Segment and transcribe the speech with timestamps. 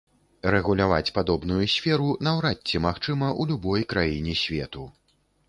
[0.53, 4.89] Рэгуляваць падобную сферу наўрад ці магчыма ў любой краіне свету.